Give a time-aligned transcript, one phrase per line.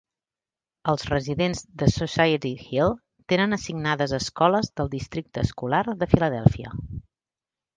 [0.93, 2.95] Els residents de Society Hill
[3.33, 6.75] tenen assignades escoles del Districte Escolar de Filadèlfia.